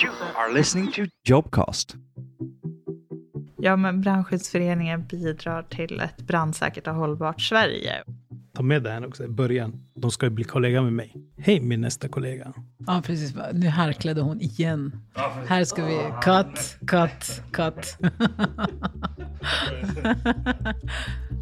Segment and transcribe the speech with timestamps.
[0.00, 1.94] You are listening to Jobcast.
[3.58, 8.02] Ja, men Brandskyddsföreningen bidrar till ett brandsäkert och hållbart Sverige.
[8.54, 9.86] Ta med det här också i början.
[9.94, 11.14] De ska ju bli kollega med mig.
[11.38, 12.52] Hej min nästa kollega.
[12.86, 13.34] Ja, precis.
[13.52, 14.96] Nu harklade hon igen.
[15.46, 15.98] Här ska vi...
[16.22, 17.98] Cut, cut, cut.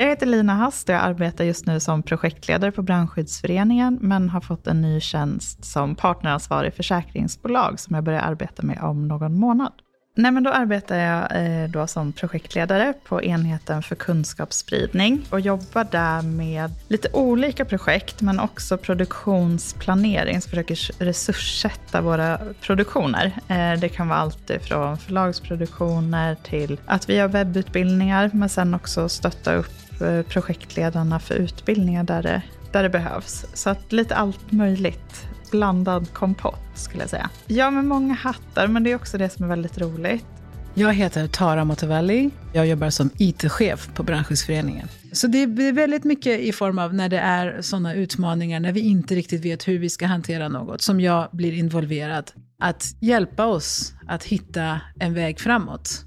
[0.00, 4.40] Jag heter Lina Hast och jag arbetar just nu som projektledare på Brandskyddsföreningen, men har
[4.40, 9.72] fått en ny tjänst som partneransvarig försäkringsbolag som jag börjar arbeta med om någon månad.
[10.16, 15.86] Nej, men då arbetar jag eh, då som projektledare på enheten för kunskapsspridning och jobbar
[15.90, 23.32] där med lite olika projekt, men också produktionsplanering, som försöker resurssätta våra produktioner.
[23.48, 29.08] Eh, det kan vara allt från förlagsproduktioner till att vi gör webbutbildningar, men sen också
[29.08, 33.46] stötta upp Eh, projektledarna för utbildningar där det, där det behövs.
[33.54, 37.30] Så att lite allt möjligt blandad kompott skulle jag säga.
[37.46, 40.24] Ja, med många hattar, men det är också det som är väldigt roligt.
[40.74, 42.30] Jag heter Tara Motovalli.
[42.52, 44.88] Jag jobbar som IT-chef på Brandskyddsföreningen.
[45.12, 48.80] Så det är väldigt mycket i form av när det är sådana utmaningar, när vi
[48.80, 52.30] inte riktigt vet hur vi ska hantera något, som jag blir involverad.
[52.58, 56.04] Att hjälpa oss att hitta en väg framåt.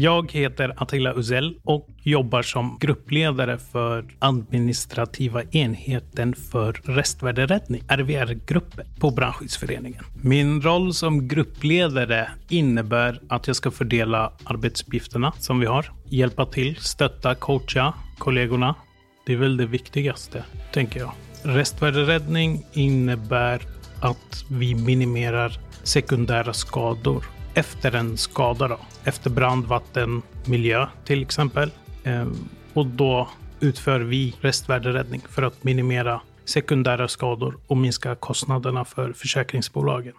[0.00, 9.10] Jag heter Attila Uzell och jobbar som gruppledare för administrativa enheten för restvärderäddning, RVR-gruppen, på
[9.10, 10.04] Brandskyddsföreningen.
[10.22, 16.76] Min roll som gruppledare innebär att jag ska fördela arbetsuppgifterna som vi har, hjälpa till,
[16.76, 18.74] stötta, coacha kollegorna.
[19.26, 21.12] Det är väl det viktigaste, tänker jag.
[21.42, 23.62] Restvärderäddning innebär
[24.00, 27.24] att vi minimerar sekundära skador
[27.58, 28.68] efter en skada.
[28.68, 28.78] Då.
[29.04, 31.70] Efter brand, vatten, miljö till exempel.
[32.04, 33.28] Ehm, och då
[33.60, 40.14] utför vi restvärderäddning för att minimera sekundära skador och minska kostnaderna för försäkringsbolagen.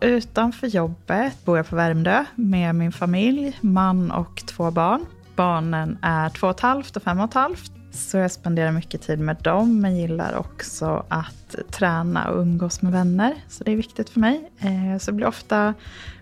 [0.00, 5.06] Utanför jobbet bor jag på Värmdö med min familj, man och två barn.
[5.36, 7.81] Barnen är två och ett halvt och fem och ett halvt.
[7.92, 12.92] Så jag spenderar mycket tid med dem, men gillar också att träna och umgås med
[12.92, 13.34] vänner.
[13.48, 14.50] Så det är viktigt för mig.
[14.58, 15.74] Eh, så det blir ofta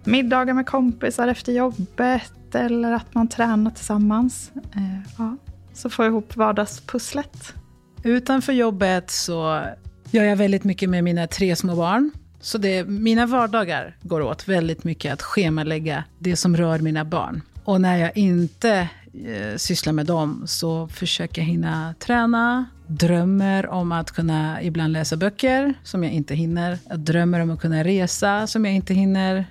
[0.04, 4.50] middagar med kompisar efter jobbet eller att man tränar tillsammans.
[4.54, 5.36] Eh, ja,
[5.72, 7.54] så får jag ihop vardagspusslet.
[8.02, 9.62] Utanför jobbet så
[10.10, 12.10] gör jag väldigt mycket med mina tre små barn.
[12.41, 17.42] Så det, mina vardagar går åt väldigt mycket att schemalägga det som rör mina barn.
[17.64, 23.93] Och när jag inte eh, sysslar med dem så försöker jag hinna träna, drömmer om
[23.93, 26.78] att kunna ibland läsa böcker som jag inte hinner.
[26.88, 29.44] Jag drömmer om att kunna resa som jag inte hinner.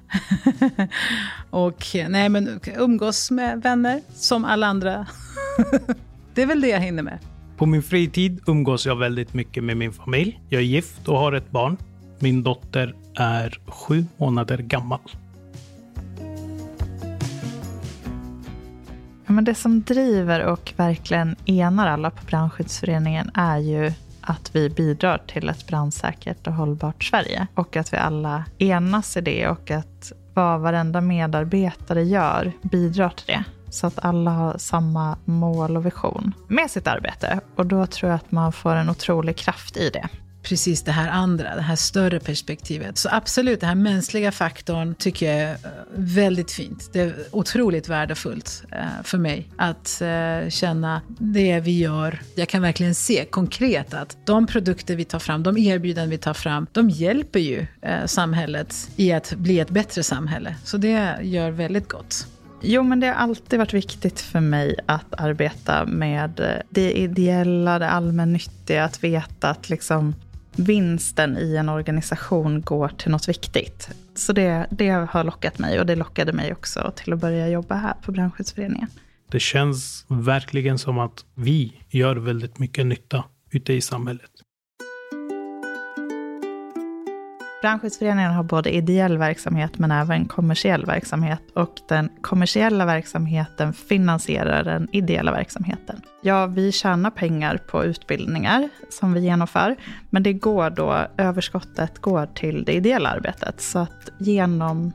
[1.50, 5.08] och nej, men umgås med vänner som alla andra.
[6.34, 7.20] det är väl det jag hinner med.
[7.58, 10.42] På min fritid umgås jag väldigt mycket med min familj.
[10.50, 11.78] Jag är gift och har ett barn.
[12.20, 15.00] Min dotter är sju månader gammal.
[19.34, 23.92] Men det som driver och verkligen enar alla på Brandskyddsföreningen är ju
[24.22, 27.48] att vi bidrar till ett brandsäkert och hållbart Sverige.
[27.56, 33.28] Och att vi alla enas i det och att vad varenda medarbetare gör bidrar till
[33.28, 33.44] det.
[33.70, 37.40] Så att alla har samma mål och vision med sitt arbete.
[37.56, 40.10] Och då tror jag att man får en otrolig kraft i det
[40.50, 42.98] precis det här andra, det här större perspektivet.
[42.98, 45.58] Så absolut, den här mänskliga faktorn tycker jag är eh,
[45.96, 46.90] väldigt fint.
[46.94, 52.22] Det är otroligt värdefullt eh, för mig att eh, känna det vi gör.
[52.36, 56.34] Jag kan verkligen se konkret att de produkter vi tar fram, de erbjudanden vi tar
[56.34, 57.68] fram, de hjälper ju
[58.06, 60.56] samhället i att bli ett bättre samhälle.
[60.64, 62.28] Så det gör väldigt gott.
[62.62, 67.90] Jo, men det har alltid varit viktigt för mig att arbeta med det ideella, det
[67.90, 70.16] allmännyttiga, att veta att liksom
[70.56, 73.90] vinsten i en organisation går till något viktigt.
[74.16, 77.76] Så det, det har lockat mig och det lockade mig också till att börja jobba
[77.76, 78.88] här på Brandskyddsföreningen.
[79.32, 84.32] Det känns verkligen som att vi gör väldigt mycket nytta ute i samhället.
[87.62, 94.88] Brandskyddsföreningen har både ideell verksamhet men även kommersiell verksamhet och den kommersiella verksamheten finansierar den
[94.92, 96.02] ideella verksamheten.
[96.22, 99.76] Ja, vi tjänar pengar på utbildningar som vi genomför,
[100.10, 103.62] men det går då, överskottet går till det ideella arbetet.
[103.62, 104.94] Så att genom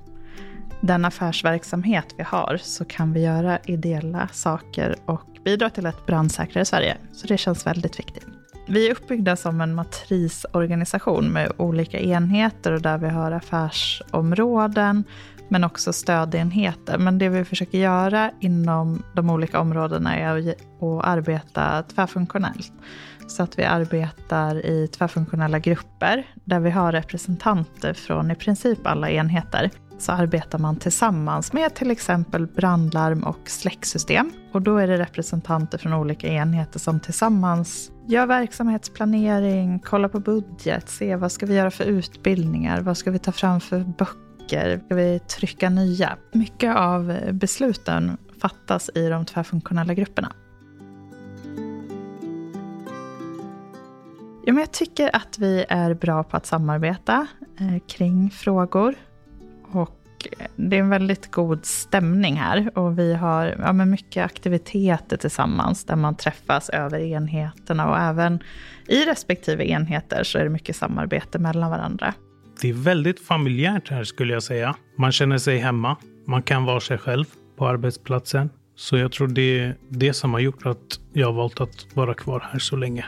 [0.80, 6.64] den affärsverksamhet vi har så kan vi göra ideella saker och bidra till ett brandsäkrare
[6.64, 6.96] Sverige.
[7.12, 8.26] Så det känns väldigt viktigt.
[8.66, 15.04] Vi är uppbyggda som en matrisorganisation med olika enheter och där vi har affärsområden
[15.48, 16.98] men också stödenheter.
[16.98, 22.72] Men det vi försöker göra inom de olika områdena är att arbeta tvärfunktionellt.
[23.26, 29.10] Så att vi arbetar i tvärfunktionella grupper där vi har representanter från i princip alla
[29.10, 29.70] enheter.
[29.98, 34.30] Så arbetar man tillsammans med till exempel brandlarm och släcksystem.
[34.52, 40.88] Och då är det representanter från olika enheter som tillsammans gör verksamhetsplanering, kolla på budget,
[40.88, 44.94] se vad ska vi göra för utbildningar, vad ska vi ta fram för böcker, ska
[44.94, 46.16] vi trycka nya?
[46.32, 50.32] Mycket av besluten fattas i de tvärfunktionella grupperna.
[54.46, 57.26] Ja, men jag tycker att vi är bra på att samarbeta
[57.60, 58.94] eh, kring frågor.
[60.24, 62.78] Och det är en väldigt god stämning här.
[62.78, 67.90] Och vi har ja, men mycket aktiviteter tillsammans där man träffas över enheterna.
[67.90, 68.42] Och även
[68.88, 72.14] i respektive enheter så är det mycket samarbete mellan varandra.
[72.60, 74.74] Det är väldigt familjärt här skulle jag säga.
[74.98, 75.96] Man känner sig hemma.
[76.26, 77.24] Man kan vara sig själv
[77.56, 78.50] på arbetsplatsen.
[78.76, 82.14] Så jag tror det är det som har gjort att jag har valt att vara
[82.14, 83.04] kvar här så länge.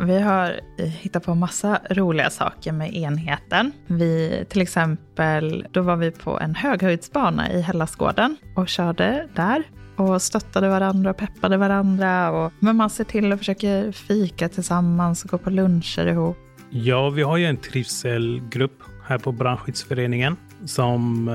[0.00, 3.72] Vi har hittat på massa roliga saker med enheten.
[3.86, 9.62] Vi, till exempel, då var vi på en höghöjdsbana i Hellasgården och körde där
[9.96, 12.30] och stöttade varandra och peppade varandra.
[12.30, 16.36] Och, men man ser till att försöka fika tillsammans och gå på luncher ihop.
[16.70, 21.34] Ja, vi har ju en trivselgrupp här på Brandskyddsföreningen som uh,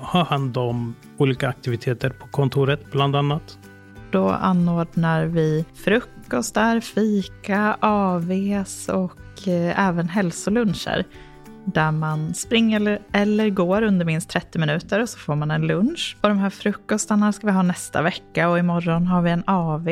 [0.00, 3.58] har hand om olika aktiviteter på kontoret bland annat.
[4.10, 11.04] Då anordnar vi frukost där, fika, AVs och eh, även hälsoluncher.
[11.64, 15.66] Där man springer eller, eller går under minst 30 minuter och så får man en
[15.66, 16.16] lunch.
[16.20, 19.88] Och de här frukostarna ska vi ha nästa vecka och imorgon har vi en AV.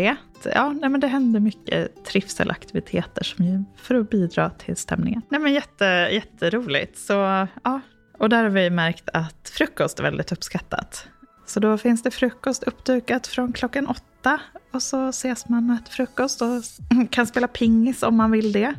[0.55, 5.23] Ja, nej men det händer mycket trivselaktiviteter som ju för att bidra till stämningen.
[5.29, 6.99] Nej men jätte, jätteroligt.
[6.99, 7.81] Så ja,
[8.19, 11.09] och där har vi märkt att frukost är väldigt uppskattat.
[11.47, 14.41] Så då finns det frukost uppdukat från klockan åtta
[14.73, 16.49] och så ses man och äter frukost och
[17.11, 18.75] kan spela pingis om man vill det.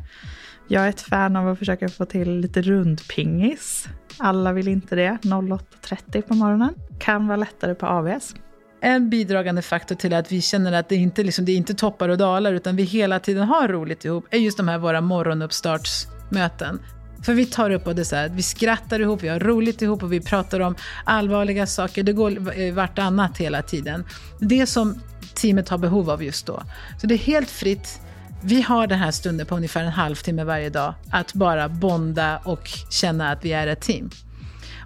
[0.68, 3.88] Jag är ett fan av att försöka få till lite rundpingis.
[4.18, 5.18] Alla vill inte det.
[5.22, 6.74] 08.30 på morgonen.
[6.98, 8.34] Kan vara lättare på AVS.
[8.80, 12.08] En bidragande faktor till att vi känner att det inte, liksom, det är inte toppar
[12.08, 16.80] och dalar utan vi hela tiden har roligt ihop är just de här våra morgonuppstartsmöten.
[17.22, 20.12] För vi tar upp både så här, vi skrattar ihop, vi har roligt ihop och
[20.12, 20.74] vi pratar om
[21.04, 22.02] allvarliga saker.
[22.02, 24.04] Det går eh, vartannat hela tiden.
[24.40, 25.00] Det som
[25.34, 26.62] teamet har behov av just då.
[27.00, 28.00] Så det är helt fritt.
[28.42, 32.68] Vi har den här stunden på ungefär en halvtimme varje dag att bara bonda och
[32.90, 34.10] känna att vi är ett team.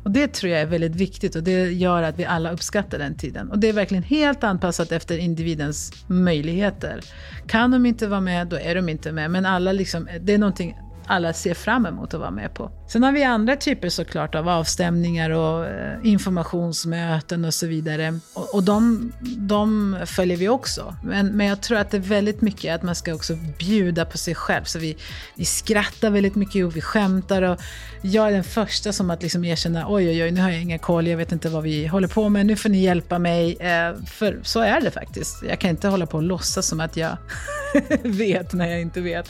[0.05, 3.17] Och Det tror jag är väldigt viktigt och det gör att vi alla uppskattar den
[3.17, 3.51] tiden.
[3.51, 7.01] Och Det är verkligen helt anpassat efter individens möjligheter.
[7.47, 9.31] Kan de inte vara med, då är de inte med.
[9.31, 10.77] Men alla liksom, det är någonting
[11.07, 12.71] alla ser fram emot att vara med på.
[12.89, 18.19] Sen har vi andra typer såklart av avstämningar och eh, informationsmöten och så vidare.
[18.35, 20.97] Och, och de, de, följer vi också.
[21.05, 24.19] Men, men jag tror att det är väldigt mycket att man ska också bjuda på
[24.19, 24.65] sig själv.
[24.65, 24.97] Så vi,
[25.35, 27.43] vi skrattar väldigt mycket och vi skämtar.
[27.43, 27.61] Och
[28.03, 30.79] jag är den första som att liksom erkänna, oj oj oj, nu har jag ingen
[30.79, 33.57] koll, jag vet inte vad vi håller på med, nu får ni hjälpa mig.
[33.61, 35.43] Eh, för så är det faktiskt.
[35.49, 37.17] Jag kan inte hålla på och låtsas som att jag
[38.03, 39.29] vet när jag inte vet.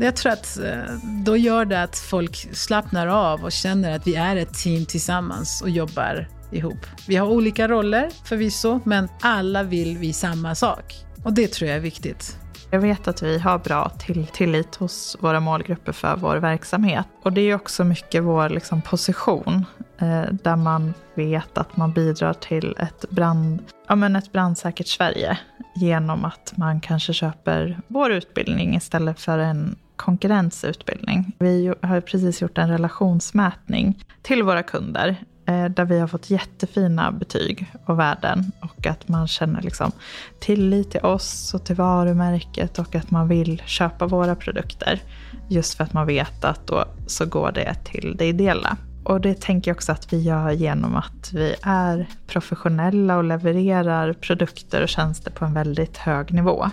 [0.00, 0.94] Jag tror att eh,
[1.24, 5.62] då gör det att folk slappnar av och känner att vi är ett team tillsammans
[5.62, 6.86] och jobbar ihop.
[7.08, 10.94] Vi har olika roller förvisso, men alla vill vi samma sak.
[11.24, 12.38] Och det tror jag är viktigt.
[12.70, 17.06] Jag vet att vi har bra till, tillit hos våra målgrupper för vår verksamhet.
[17.22, 19.64] Och det är också mycket vår liksom, position,
[19.98, 25.38] eh, där man vet att man bidrar till ett, brand, ja, men ett brandsäkert Sverige
[25.74, 31.32] genom att man kanske köper vår utbildning istället för en konkurrensutbildning.
[31.38, 35.16] Vi har precis gjort en relationsmätning till våra kunder
[35.48, 39.92] Eh, där vi har fått jättefina betyg och värden och att man känner liksom
[40.40, 45.00] tillit till oss och till varumärket och att man vill köpa våra produkter.
[45.48, 48.76] Just för att man vet att då så går det till det ideella.
[49.04, 54.12] Och det tänker jag också att vi gör genom att vi är professionella och levererar
[54.12, 56.66] produkter och tjänster på en väldigt hög nivå.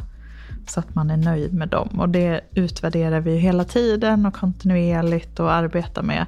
[0.68, 2.00] Så att man är nöjd med dem.
[2.00, 6.26] Och det utvärderar vi hela tiden och kontinuerligt och arbetar med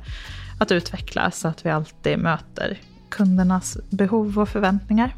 [0.57, 5.15] att utveckla så att vi alltid möter kundernas behov och förväntningar.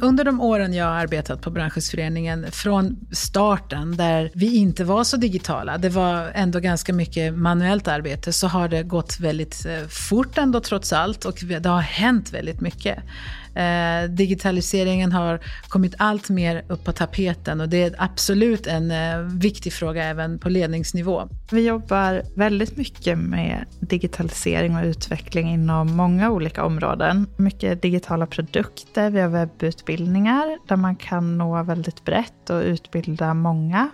[0.00, 5.16] Under de åren jag har arbetat på Brandskyddsföreningen, från starten där vi inte var så
[5.16, 10.38] digitala, det var ändå ganska mycket manuellt arbete, så har det gått väldigt eh, fort
[10.38, 12.98] ändå trots allt och det har hänt väldigt mycket.
[13.54, 19.18] Eh, digitaliseringen har kommit allt mer upp på tapeten och det är absolut en eh,
[19.18, 21.28] viktig fråga även på ledningsnivå.
[21.50, 27.26] Vi jobbar väldigt mycket med digitalisering och utveckling inom många olika områden.
[27.36, 33.88] Mycket digitala produkter, vi har webbutbildningar där man kan nå väldigt brett och utbilda många.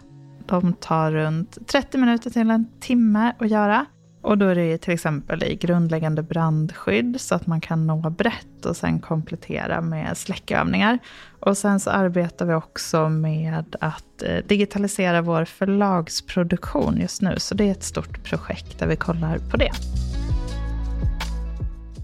[0.46, 3.86] De tar runt 30 minuter till en timme att göra.
[4.22, 8.66] Och då är det till exempel i grundläggande brandskydd så att man kan nå brett
[8.66, 10.98] och sen komplettera med släckövningar.
[11.40, 17.34] Och sen så arbetar vi också med att eh, digitalisera vår förlagsproduktion just nu.
[17.38, 19.72] Så det är ett stort projekt där vi kollar på det.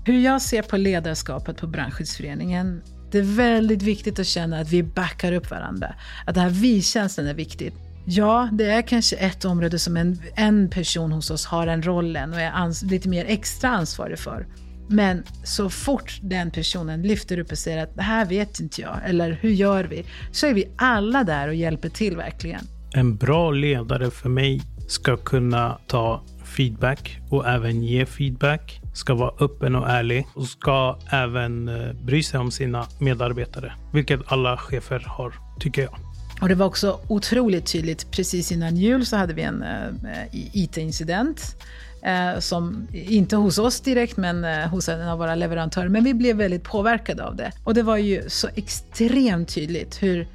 [0.04, 4.82] Hur jag ser på ledarskapet på Brandskyddsföreningen det är väldigt viktigt att känna att vi
[4.82, 5.94] backar upp varandra.
[6.26, 7.75] Att den här vi-känslan är viktigt.
[8.08, 12.32] Ja, det är kanske ett område som en, en person hos oss har en rollen
[12.32, 14.46] och är ans lite mer extra ansvarig för.
[14.88, 18.96] Men så fort den personen lyfter upp och säger att det här vet inte jag,
[19.04, 20.04] eller hur gör vi?
[20.32, 22.60] Så är vi alla där och hjälper till verkligen.
[22.94, 28.80] En bra ledare för mig ska kunna ta feedback och även ge feedback.
[28.94, 33.72] Ska vara öppen och ärlig och ska även eh, bry sig om sina medarbetare.
[33.92, 36.05] Vilket alla chefer har, tycker jag.
[36.40, 41.57] Och det var också otroligt tydligt, precis innan jul så hade vi en eh, IT-incident.
[42.02, 45.88] Eh, som, inte hos oss direkt, men eh, hos en av våra leverantörer.
[45.88, 47.52] Men vi blev väldigt påverkade av det.
[47.64, 50.28] Och det var ju så extremt tydligt hur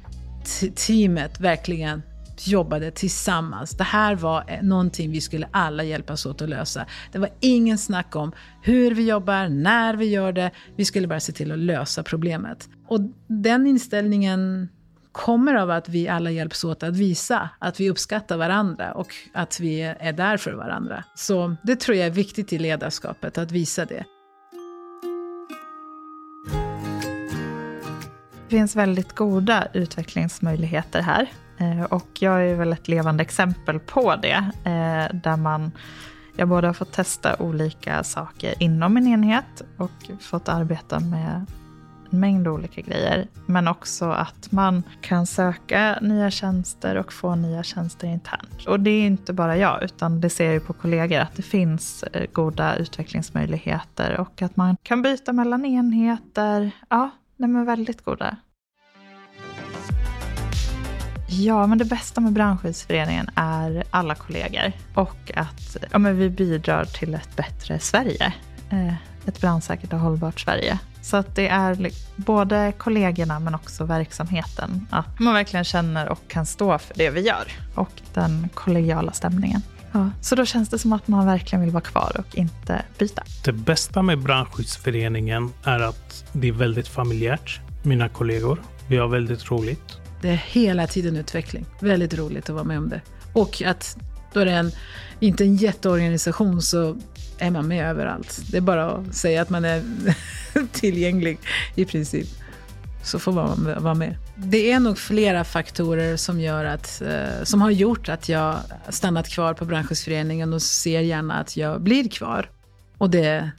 [0.74, 2.02] teamet verkligen
[2.44, 3.70] jobbade tillsammans.
[3.70, 6.86] Det här var eh, någonting vi skulle alla hjälpas åt att lösa.
[7.12, 8.32] Det var ingen snack om
[8.62, 10.50] hur vi jobbar, när vi gör det.
[10.76, 12.68] Vi skulle bara se till att lösa problemet.
[12.88, 14.68] Och den inställningen
[15.12, 19.60] kommer av att vi alla hjälps åt att visa att vi uppskattar varandra och att
[19.60, 21.04] vi är där för varandra.
[21.14, 24.04] Så det tror jag är viktigt i ledarskapet, att visa det.
[28.48, 31.30] Det finns väldigt goda utvecklingsmöjligheter här.
[31.58, 34.50] Eh, och jag är väl ett levande exempel på det.
[34.64, 35.72] Eh, där man,
[36.36, 41.46] jag både har fått testa olika saker inom min enhet och fått arbeta med
[42.12, 43.26] mängd olika grejer.
[43.46, 48.66] Men också att man kan söka nya tjänster och få nya tjänster internt.
[48.66, 52.02] Och det är inte bara jag, utan det ser jag på kollegor att det finns
[52.02, 56.70] eh, goda utvecklingsmöjligheter och att man kan byta mellan enheter.
[56.88, 58.36] Ja, de är väldigt goda.
[61.28, 66.84] Ja, men det bästa med Brandskyddsföreningen är alla kollegor och att ja, men vi bidrar
[66.84, 68.34] till ett bättre Sverige.
[68.70, 68.94] Eh,
[69.26, 70.78] ett brandsäkert och hållbart Sverige.
[71.02, 74.86] Så att det är både kollegorna men också verksamheten.
[74.90, 77.52] Att man verkligen känner och kan stå för det vi gör.
[77.74, 79.62] Och den kollegiala stämningen.
[79.92, 83.22] Ja, så då känns det som att man verkligen vill vara kvar och inte byta.
[83.44, 87.60] Det bästa med Brandskyddsföreningen är att det är väldigt familjärt.
[87.82, 88.62] Mina kollegor.
[88.88, 89.98] Vi har väldigt roligt.
[90.20, 91.66] Det är hela tiden utveckling.
[91.80, 93.00] Väldigt roligt att vara med om det.
[93.32, 93.96] Och att
[94.32, 94.72] då är det en,
[95.20, 96.96] inte en jätteorganisation så
[97.42, 98.40] är man med överallt.
[98.50, 99.82] Det är bara att säga att man är
[100.72, 101.38] tillgänglig
[101.74, 102.28] i princip.
[103.04, 104.16] Så får man vara med.
[104.36, 108.56] Det är nog flera faktorer som, gör att, eh, som har gjort att jag
[108.88, 112.50] stannat kvar på Brandskyddsföreningen och ser gärna att jag blir kvar.
[112.98, 113.50] Och det är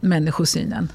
[0.00, 0.92] människosynen.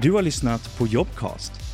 [0.00, 1.65] Du har lyssnat på Jobcast